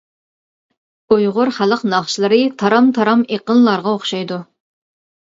[1.15, 4.45] ئۇيغۇر خەلق ناخشىلىرى تارام-تارام ئېقىنلارغا ئوخشايدۇ.